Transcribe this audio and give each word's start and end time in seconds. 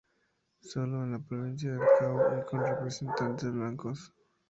Solo 0.61 1.03
en 1.03 1.11
la 1.11 1.19
provincia 1.19 1.69
del 1.73 1.81
Cabo 1.99 2.21
y 2.35 2.43
con 2.49 2.65
representantes 2.65 3.51
blancos. 3.53 4.11